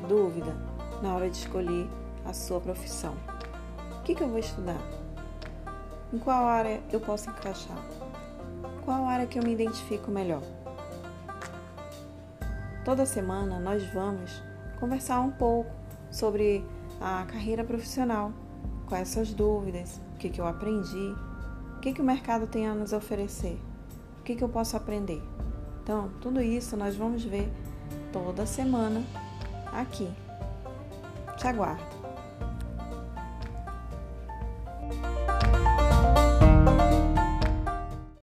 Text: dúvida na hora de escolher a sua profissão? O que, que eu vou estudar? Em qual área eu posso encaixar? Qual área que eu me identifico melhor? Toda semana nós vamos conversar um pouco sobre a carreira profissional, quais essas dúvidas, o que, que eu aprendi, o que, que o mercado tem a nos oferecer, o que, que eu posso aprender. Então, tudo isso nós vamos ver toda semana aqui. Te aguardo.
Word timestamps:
dúvida 0.00 0.56
na 1.02 1.14
hora 1.14 1.28
de 1.28 1.36
escolher 1.36 1.88
a 2.24 2.32
sua 2.32 2.60
profissão? 2.60 3.14
O 3.98 4.02
que, 4.02 4.14
que 4.14 4.22
eu 4.22 4.28
vou 4.28 4.38
estudar? 4.38 4.80
Em 6.12 6.18
qual 6.18 6.44
área 6.44 6.80
eu 6.92 7.00
posso 7.00 7.30
encaixar? 7.30 7.78
Qual 8.84 9.04
área 9.04 9.26
que 9.26 9.38
eu 9.38 9.42
me 9.42 9.52
identifico 9.52 10.10
melhor? 10.10 10.42
Toda 12.84 13.06
semana 13.06 13.60
nós 13.60 13.84
vamos 13.92 14.42
conversar 14.80 15.20
um 15.20 15.30
pouco 15.30 15.70
sobre 16.10 16.64
a 17.00 17.24
carreira 17.26 17.62
profissional, 17.62 18.32
quais 18.86 19.10
essas 19.10 19.32
dúvidas, 19.32 20.00
o 20.14 20.18
que, 20.18 20.28
que 20.28 20.40
eu 20.40 20.46
aprendi, 20.46 21.14
o 21.76 21.80
que, 21.80 21.92
que 21.92 22.00
o 22.00 22.04
mercado 22.04 22.46
tem 22.46 22.66
a 22.66 22.74
nos 22.74 22.92
oferecer, 22.92 23.58
o 24.20 24.22
que, 24.22 24.34
que 24.34 24.42
eu 24.42 24.48
posso 24.48 24.76
aprender. 24.76 25.22
Então, 25.82 26.10
tudo 26.20 26.40
isso 26.40 26.76
nós 26.76 26.96
vamos 26.96 27.24
ver 27.24 27.50
toda 28.12 28.46
semana 28.46 29.02
aqui. 29.72 30.08
Te 31.38 31.48
aguardo. 31.48 31.91